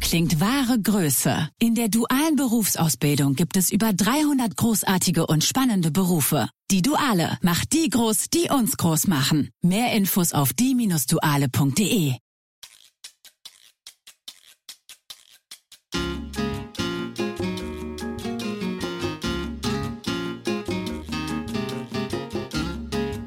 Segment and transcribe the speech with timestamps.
[0.00, 1.50] Klingt wahre Größe.
[1.58, 6.48] In der dualen Berufsausbildung gibt es über 300 großartige und spannende Berufe.
[6.70, 9.50] Die Duale macht die groß, die uns groß machen.
[9.60, 12.14] Mehr Infos auf die-duale.de.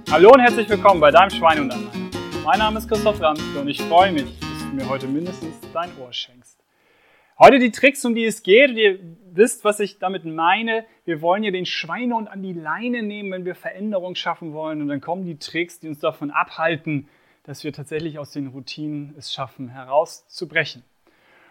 [0.10, 2.10] Hallo und herzlich willkommen bei deinem Schwein und Anleiner.
[2.44, 4.37] Mein Name ist Christoph Ramske und ich freue mich,
[4.74, 6.64] mir heute mindestens dein Ohr schenkst.
[7.40, 8.72] Heute die Tricks, um die es geht.
[8.72, 9.00] Ihr
[9.32, 10.86] wisst, was ich damit meine.
[11.06, 14.82] Wir wollen ja den Schweinehund an die Leine nehmen, wenn wir Veränderung schaffen wollen.
[14.82, 17.08] Und dann kommen die Tricks, die uns davon abhalten,
[17.44, 20.84] dass wir tatsächlich aus den Routinen es schaffen, herauszubrechen.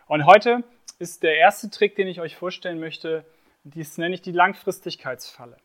[0.09, 0.65] Und heute
[0.99, 3.25] ist der erste Trick, den ich euch vorstellen möchte,
[3.65, 5.57] dies nenne ich die Langfristigkeitsfalle.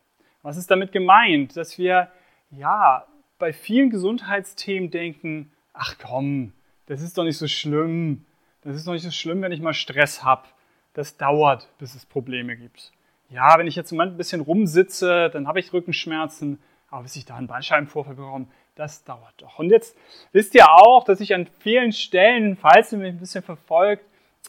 [0.42, 1.56] Was ist damit gemeint?
[1.56, 2.10] Dass wir
[2.50, 3.06] ja
[3.38, 6.52] bei vielen Gesundheitsthemen denken, ach komm,
[6.92, 8.26] das ist doch nicht so schlimm.
[8.60, 10.46] Das ist doch nicht so schlimm, wenn ich mal Stress habe.
[10.92, 12.92] Das dauert, bis es Probleme gibt.
[13.30, 16.58] Ja, wenn ich jetzt im Moment ein bisschen rumsitze, dann habe ich Rückenschmerzen,
[16.90, 19.58] aber bis ich da einen Bandscheibenvorfall bekomme, das dauert doch.
[19.58, 19.96] Und jetzt
[20.32, 24.04] wisst ihr auch, dass ich an vielen Stellen, falls ihr mich ein bisschen verfolgt,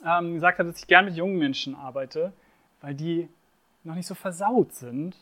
[0.05, 2.33] ähm, gesagt habe, dass ich gern mit jungen Menschen arbeite,
[2.81, 3.29] weil die
[3.85, 5.15] noch nicht so versaut sind,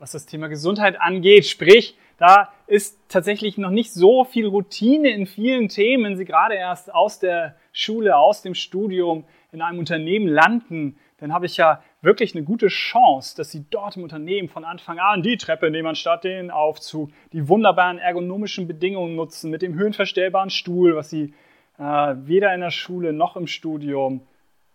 [0.00, 1.46] was das Thema Gesundheit angeht.
[1.46, 6.54] Sprich, da ist tatsächlich noch nicht so viel Routine in vielen Themen, wenn Sie gerade
[6.54, 11.82] erst aus der Schule, aus dem Studium in einem Unternehmen landen, dann habe ich ja
[12.00, 15.88] wirklich eine gute Chance, dass Sie dort im Unternehmen von Anfang an die Treppe nehmen
[15.88, 21.34] anstatt den Aufzug, die wunderbaren ergonomischen Bedingungen nutzen mit dem höhenverstellbaren Stuhl, was Sie
[21.78, 24.26] äh, weder in der Schule noch im Studium,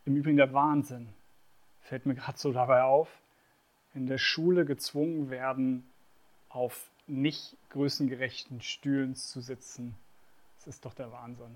[0.06, 1.10] im Übrigen der Wahnsinn,
[1.82, 3.10] fällt mir gerade so dabei auf,
[3.96, 5.90] in der Schule gezwungen werden,
[6.50, 9.96] auf nicht größengerechten Stühlen zu sitzen.
[10.58, 11.56] Das ist doch der Wahnsinn.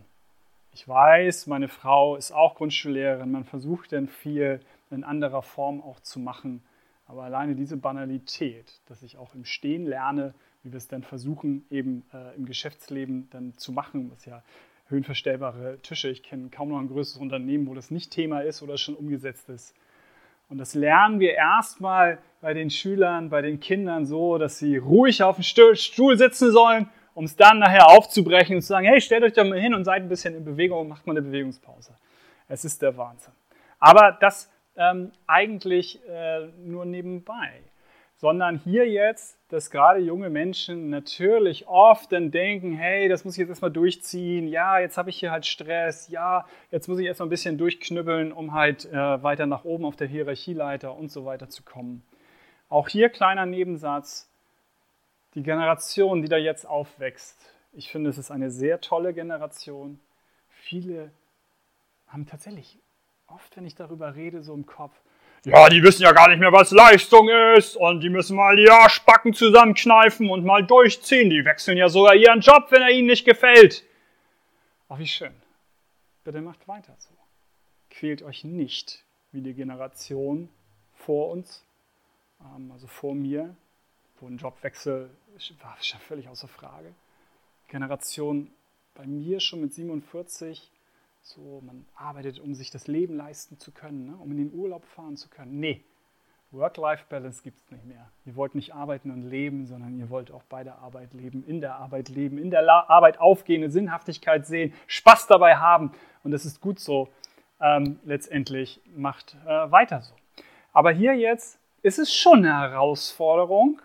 [0.73, 3.31] Ich weiß, meine Frau ist auch Grundschullehrerin.
[3.31, 6.63] Man versucht dann viel in anderer Form auch zu machen.
[7.07, 11.65] Aber alleine diese Banalität, dass ich auch im Stehen lerne, wie wir es dann versuchen,
[11.71, 14.43] eben äh, im Geschäftsleben dann zu machen, was ja
[14.89, 18.77] höhenverstellbare Tische, ich kenne kaum noch ein größeres Unternehmen, wo das nicht Thema ist oder
[18.77, 19.75] schon umgesetzt ist.
[20.49, 25.23] Und das lernen wir erstmal bei den Schülern, bei den Kindern so, dass sie ruhig
[25.23, 29.23] auf dem Stuhl sitzen sollen, um es dann nachher aufzubrechen und zu sagen, hey, stellt
[29.23, 31.93] euch doch mal hin und seid ein bisschen in Bewegung und macht mal eine Bewegungspause.
[32.47, 33.33] Es ist der Wahnsinn.
[33.79, 37.61] Aber das ähm, eigentlich äh, nur nebenbei
[38.19, 43.39] sondern hier jetzt, dass gerade junge Menschen natürlich oft dann denken, hey, das muss ich
[43.39, 47.27] jetzt erstmal durchziehen, ja, jetzt habe ich hier halt Stress, ja, jetzt muss ich erstmal
[47.27, 51.47] ein bisschen durchknüppeln, um halt äh, weiter nach oben auf der Hierarchieleiter und so weiter
[51.47, 52.03] zu kommen.
[52.69, 54.29] Auch hier kleiner Nebensatz,
[55.35, 57.37] die Generation, die da jetzt aufwächst,
[57.73, 59.99] ich finde, es ist eine sehr tolle Generation.
[60.49, 61.11] Viele
[62.07, 62.79] haben tatsächlich
[63.27, 64.93] oft, wenn ich darüber rede, so im Kopf,
[65.45, 68.69] ja, die wissen ja gar nicht mehr, was Leistung ist und die müssen mal die
[68.69, 71.29] Arschbacken zusammenkneifen und mal durchziehen.
[71.29, 73.85] Die wechseln ja sogar ihren Job, wenn er ihnen nicht gefällt.
[74.89, 75.33] Ach, wie schön.
[76.25, 77.13] Bitte macht weiter so.
[77.89, 80.49] Quält euch nicht wie die Generation
[80.93, 81.63] vor uns,
[82.71, 83.55] also vor mir,
[84.19, 85.09] wo ein Jobwechsel
[85.61, 86.93] war schon völlig außer Frage.
[87.67, 88.51] Generation
[88.95, 90.71] bei mir schon mit 47
[91.21, 94.15] so, man arbeitet, um sich das Leben leisten zu können, ne?
[94.17, 95.59] um in den Urlaub fahren zu können.
[95.59, 95.83] Nee,
[96.51, 98.09] Work-Life-Balance gibt es nicht mehr.
[98.25, 101.61] Ihr wollt nicht arbeiten und leben, sondern ihr wollt auch bei der Arbeit leben, in
[101.61, 105.91] der Arbeit leben, in der La Arbeit aufgehen, eine Sinnhaftigkeit sehen, Spaß dabei haben.
[106.23, 107.09] Und das ist gut so.
[107.61, 110.13] Ähm, letztendlich macht äh, weiter so.
[110.73, 113.81] Aber hier jetzt ist es schon eine Herausforderung,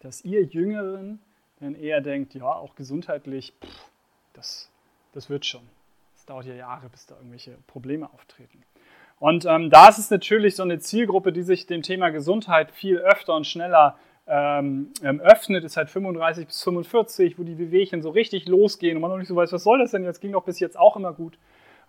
[0.00, 1.20] dass ihr Jüngeren
[1.60, 3.90] dann eher denkt, ja, auch gesundheitlich, pff,
[4.32, 4.70] das,
[5.12, 5.62] das wird schon.
[6.16, 8.62] Es dauert ja Jahre, bis da irgendwelche Probleme auftreten.
[9.18, 12.98] Und ähm, da ist es natürlich so eine Zielgruppe, die sich dem Thema Gesundheit viel
[12.98, 13.96] öfter und schneller
[14.26, 19.02] ähm, ähm öffnet, ist halt 35 bis 45, wo die Wehwehchen so richtig losgehen und
[19.02, 20.96] man noch nicht so weiß, was soll das denn jetzt, ging doch bis jetzt auch
[20.96, 21.38] immer gut.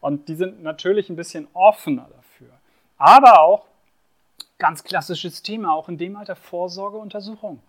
[0.02, 2.50] Und die sind natürlich ein bisschen offener dafür.
[2.98, 3.66] Aber auch
[4.58, 7.60] ganz klassisches Thema, auch in dem Alter Vorsorgeuntersuchung.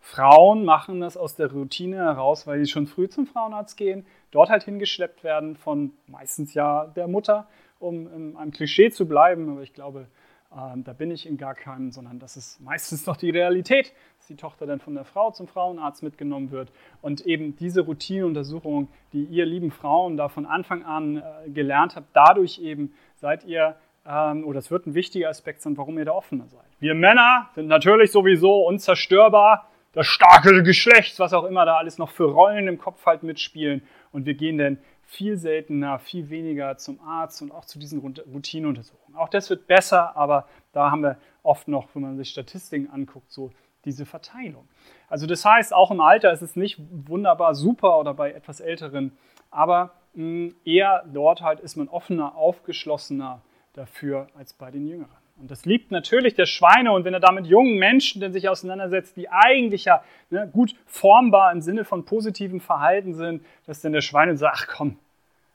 [0.00, 4.50] Frauen machen das aus der Routine heraus, weil sie schon früh zum Frauenarzt gehen, dort
[4.50, 7.48] halt hingeschleppt werden von meistens ja der Mutter,
[7.80, 9.50] um in einem Klischee zu bleiben.
[9.50, 10.06] Aber ich glaube,
[10.52, 14.28] äh, da bin ich in gar keinem, sondern das ist meistens noch die Realität, dass
[14.28, 16.70] die Tochter dann von der Frau zum Frauenarzt mitgenommen wird.
[17.02, 22.08] Und eben diese Routineuntersuchung, die ihr lieben Frauen da von Anfang an äh, gelernt habt,
[22.12, 23.74] dadurch eben seid ihr
[24.08, 26.66] ähm, oder es wird ein wichtiger Aspekt sein, warum ihr da offener seid.
[26.78, 32.10] Wir Männer sind natürlich sowieso unzerstörbar das starke Geschlecht, was auch immer da alles noch
[32.10, 33.82] für Rollen im Kopf halt mitspielen.
[34.12, 39.16] Und wir gehen dann viel seltener, viel weniger zum Arzt und auch zu diesen Routineuntersuchungen.
[39.16, 43.30] Auch das wird besser, aber da haben wir oft noch, wenn man sich Statistiken anguckt,
[43.30, 43.52] so
[43.86, 44.68] diese Verteilung.
[45.08, 49.16] Also das heißt, auch im Alter ist es nicht wunderbar super oder bei etwas Älteren,
[49.50, 53.40] aber mh, eher dort halt ist man offener, aufgeschlossener
[53.76, 55.16] dafür als bei den Jüngeren.
[55.38, 56.92] Und das liebt natürlich der Schweine.
[56.92, 60.74] Und wenn er da mit jungen Menschen denn sich auseinandersetzt, die eigentlich ja ne, gut
[60.86, 64.98] formbar im Sinne von positivem Verhalten sind, dass dann der Schweine sagt, ach komm,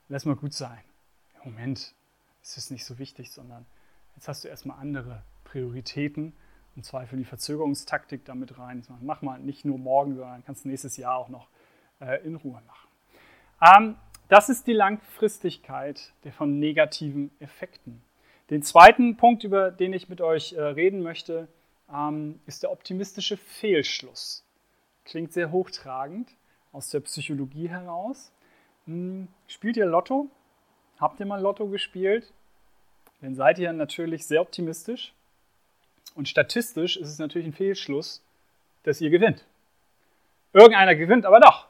[0.08, 0.78] lass mal gut sein.
[1.44, 1.94] Moment,
[2.42, 3.66] es ist nicht so wichtig, sondern
[4.14, 6.32] jetzt hast du erstmal andere Prioritäten
[6.76, 8.84] und Zweifel die Verzögerungstaktik damit rein.
[9.00, 11.48] Mach mal nicht nur morgen, sondern kannst nächstes Jahr auch noch
[12.00, 12.88] äh, in Ruhe machen.
[13.60, 13.96] Ähm,
[14.28, 18.02] das ist die Langfristigkeit der von negativen Effekten.
[18.52, 21.48] Den zweiten Punkt, über den ich mit euch äh, reden möchte,
[21.90, 24.44] ähm, ist der optimistische Fehlschluss.
[25.06, 26.28] Klingt sehr hochtragend
[26.70, 28.30] aus der Psychologie heraus.
[28.84, 30.28] Hm, spielt ihr Lotto?
[30.98, 32.30] Habt ihr mal Lotto gespielt?
[33.22, 35.14] Dann seid ihr natürlich sehr optimistisch.
[36.14, 38.22] Und statistisch ist es natürlich ein Fehlschluss,
[38.82, 39.46] dass ihr gewinnt.
[40.52, 41.68] Irgendeiner gewinnt aber doch.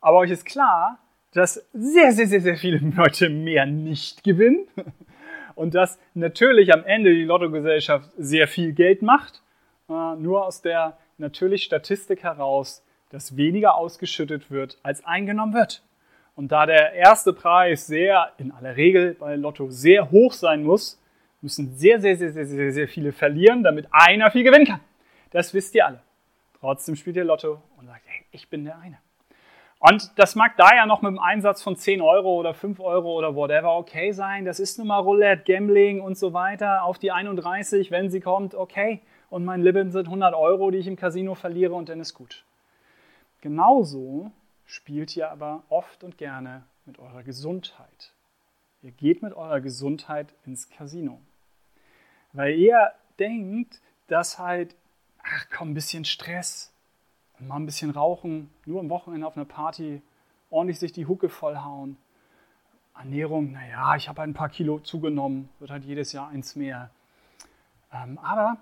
[0.00, 0.98] Aber euch ist klar,
[1.32, 4.66] dass sehr, sehr, sehr, sehr viele Leute mehr nicht gewinnen
[5.54, 9.42] und dass natürlich am Ende die Lottogesellschaft sehr viel Geld macht,
[9.88, 15.82] äh, nur aus der natürlich Statistik heraus, dass weniger ausgeschüttet wird, als eingenommen wird.
[16.36, 21.00] Und da der erste Preis sehr, in aller Regel bei Lotto sehr hoch sein muss,
[21.40, 24.80] müssen sehr, sehr, sehr, sehr, sehr, sehr viele verlieren, damit einer viel gewinnen kann.
[25.30, 26.00] Das wisst ihr alle.
[26.58, 28.98] Trotzdem spielt ihr Lotto und sagt, hey, ich bin der eine.
[29.86, 33.18] Und das mag da ja noch mit dem Einsatz von 10 Euro oder 5 Euro
[33.18, 34.46] oder whatever okay sein.
[34.46, 36.84] Das ist nun mal Roulette, Gambling und so weiter.
[36.84, 39.02] Auf die 31, wenn sie kommt, okay.
[39.28, 42.46] Und mein Limit sind 100 Euro, die ich im Casino verliere und dann ist gut.
[43.42, 44.32] Genauso
[44.64, 48.14] spielt ihr aber oft und gerne mit eurer Gesundheit.
[48.80, 51.20] Ihr geht mit eurer Gesundheit ins Casino.
[52.32, 54.76] Weil ihr denkt, dass halt,
[55.22, 56.73] ach komm, ein bisschen Stress,
[57.40, 60.02] mal ein bisschen rauchen, nur am Wochenende auf einer Party,
[60.50, 61.96] ordentlich sich die Hucke vollhauen.
[62.96, 66.90] Ernährung, naja, ich habe halt ein paar Kilo zugenommen, wird halt jedes Jahr eins mehr.
[67.92, 68.58] Ähm, aber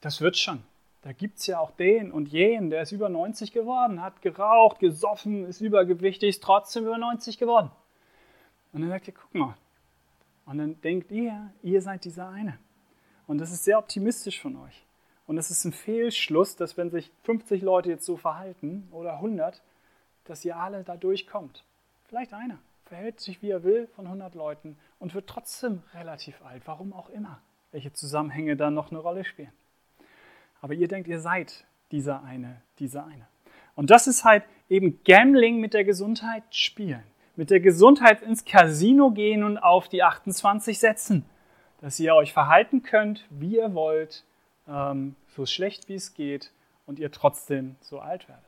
[0.00, 0.62] das wird schon.
[1.02, 4.78] Da gibt es ja auch den und jenen, der ist über 90 geworden, hat geraucht,
[4.80, 7.70] gesoffen, ist übergewichtig, ist trotzdem über 90 geworden.
[8.72, 9.54] Und dann sagt ihr, guck mal.
[10.46, 12.58] Und dann denkt ihr, ihr seid dieser eine.
[13.26, 14.83] Und das ist sehr optimistisch von euch.
[15.26, 19.62] Und es ist ein Fehlschluss, dass wenn sich 50 Leute jetzt so verhalten oder 100,
[20.24, 21.64] dass ihr alle da durchkommt.
[22.08, 26.62] Vielleicht einer verhält sich wie er will von 100 Leuten und wird trotzdem relativ alt.
[26.66, 27.40] Warum auch immer.
[27.72, 29.52] Welche Zusammenhänge da noch eine Rolle spielen.
[30.60, 33.26] Aber ihr denkt, ihr seid dieser eine, dieser eine.
[33.74, 37.02] Und das ist halt eben Gambling mit der Gesundheit spielen.
[37.36, 41.24] Mit der Gesundheit ins Casino gehen und auf die 28 setzen.
[41.80, 44.24] Dass ihr euch verhalten könnt, wie ihr wollt,
[44.68, 46.50] ähm, so schlecht wie es geht
[46.86, 48.44] und ihr trotzdem so alt werdet.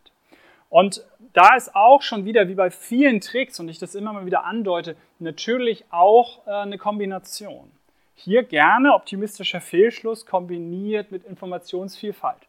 [0.68, 4.26] Und da ist auch schon wieder, wie bei vielen Tricks, und ich das immer mal
[4.26, 7.70] wieder andeute, natürlich auch äh, eine Kombination.
[8.14, 12.40] Hier gerne optimistischer Fehlschluss kombiniert mit Informationsvielfalt.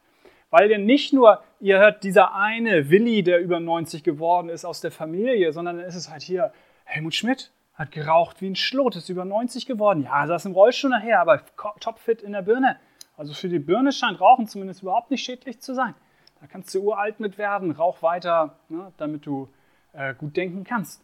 [0.49, 4.79] Weil ihr nicht nur, ihr hört dieser eine Willi, der über 90 geworden ist aus
[4.79, 6.53] der Familie, sondern dann ist es halt hier
[6.85, 10.03] Helmut Schmidt, hat geraucht wie ein Schlot, ist über 90 geworden.
[10.03, 11.41] Ja, saß im Rollstuhl nachher, aber
[11.79, 12.79] topfit in der Birne.
[13.17, 15.95] Also für die Birne scheint Rauchen zumindest überhaupt nicht schädlich zu sein.
[16.39, 19.49] Da kannst du uralt mit werden, rauch weiter, ne, damit du
[19.93, 21.01] äh, gut denken kannst.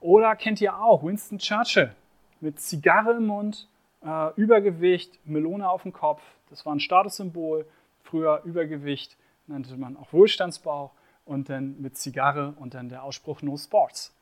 [0.00, 1.94] Oder kennt ihr auch Winston Churchill
[2.40, 3.68] mit Zigarre im Mund,
[4.04, 6.22] äh, Übergewicht, Melone auf dem Kopf.
[6.48, 7.66] Das war ein Statussymbol.
[8.02, 10.90] Früher Übergewicht nannte man auch Wohlstandsbauch
[11.24, 14.12] und dann mit Zigarre und dann der Ausspruch No Sports.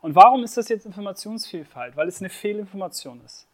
[0.00, 1.96] Und warum ist das jetzt Informationsvielfalt?
[1.96, 3.46] Weil es eine Fehlinformation ist.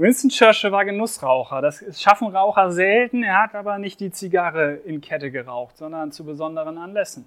[0.00, 1.60] Winston Churchill war Genussraucher.
[1.60, 3.24] Das schaffen Raucher selten.
[3.24, 7.26] Er hat aber nicht die Zigarre in Kette geraucht, sondern zu besonderen Anlässen.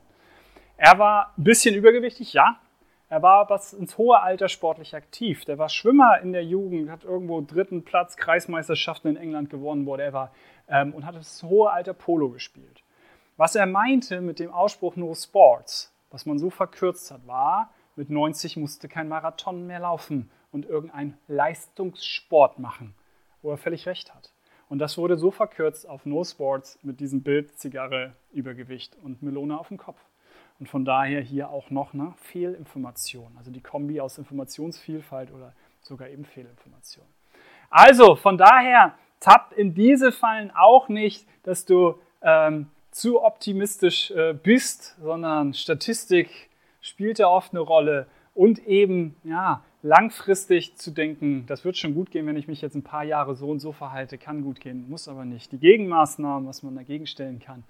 [0.77, 2.61] Er war ein bisschen übergewichtig, ja.
[3.09, 5.43] Er war bis ins hohe Alter sportlich aktiv.
[5.43, 10.31] Der war Schwimmer in der Jugend, hat irgendwo dritten Platz Kreismeisterschaften in England gewonnen, whatever,
[10.69, 12.83] ähm, und hat bis hohe Alter Polo gespielt.
[13.35, 18.09] Was er meinte mit dem Ausspruch No Sports, was man so verkürzt hat, war, mit
[18.09, 22.93] 90 musste kein Marathon mehr laufen und irgendeinen Leistungssport machen,
[23.41, 24.33] wo er völlig recht hat.
[24.69, 29.59] Und das wurde so verkürzt auf No Sports mit diesem Bild Zigarre, Übergewicht und Melone
[29.59, 29.99] auf dem Kopf.
[30.59, 36.07] Und von daher hier auch noch eine Fehlinformation, also die Kombi aus Informationsvielfalt oder sogar
[36.07, 37.05] eben Fehlinformation.
[37.69, 44.33] Also von daher tappt in diese Fallen auch nicht, dass du ähm, zu optimistisch äh,
[44.33, 46.49] bist, sondern Statistik
[46.81, 52.11] spielt ja oft eine Rolle und eben ja, langfristig zu denken, das wird schon gut
[52.11, 54.89] gehen, wenn ich mich jetzt ein paar Jahre so und so verhalte, kann gut gehen,
[54.89, 55.51] muss aber nicht.
[55.51, 57.63] Die Gegenmaßnahmen, was man dagegen stellen kann,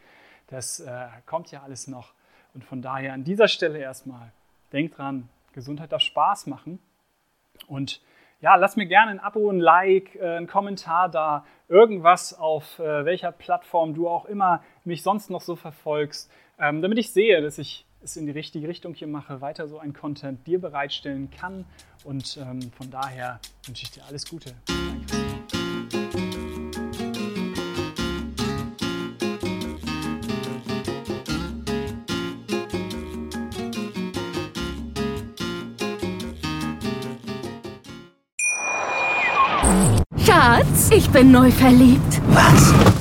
[0.47, 2.13] das äh, kommt ja alles noch.
[2.53, 4.31] Und von daher an dieser Stelle erstmal,
[4.73, 6.79] denkt dran, Gesundheit darf Spaß machen.
[7.67, 8.01] Und
[8.41, 13.05] ja, lass mir gerne ein Abo, ein Like, äh, einen Kommentar da, irgendwas auf äh,
[13.05, 17.57] welcher Plattform du auch immer mich sonst noch so verfolgst, ähm, damit ich sehe, dass
[17.57, 21.65] ich es in die richtige Richtung hier mache, weiter so ein Content dir bereitstellen kann.
[22.03, 24.55] Und ähm, von daher wünsche ich dir alles Gute.
[40.25, 42.21] Schatz, ich bin neu verliebt.
[42.29, 43.00] Was?